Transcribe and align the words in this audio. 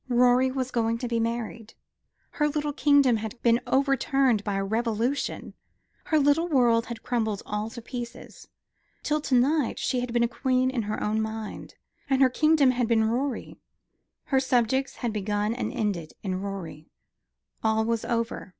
Rorie 0.09 0.49
was 0.49 0.71
going 0.71 0.97
to 0.97 1.07
be 1.07 1.19
married. 1.19 1.75
Her 2.31 2.47
little 2.49 2.73
kingdom 2.73 3.17
had 3.17 3.39
been 3.43 3.61
overturned 3.67 4.43
by 4.43 4.55
a 4.55 4.63
revolution: 4.63 5.53
her 6.05 6.17
little 6.17 6.47
world 6.47 6.87
had 6.87 7.03
crumbled 7.03 7.43
all 7.45 7.69
to 7.69 7.83
pieces. 7.83 8.47
Till 9.03 9.21
to 9.21 9.35
night 9.35 9.77
she 9.77 9.99
had 9.99 10.11
been 10.11 10.23
a 10.23 10.27
queen 10.27 10.71
in 10.71 10.81
her 10.89 11.03
own 11.03 11.21
mind; 11.21 11.75
and 12.09 12.19
her 12.19 12.31
kingdom 12.31 12.71
had 12.71 12.87
been 12.87 13.07
Rorie, 13.11 13.59
her 14.23 14.39
subjects 14.39 14.95
had 14.95 15.13
begun 15.13 15.53
and 15.53 15.71
ended 15.71 16.13
in 16.23 16.41
Rorie. 16.41 16.89
All 17.63 17.85
was 17.85 18.03
over. 18.03 18.49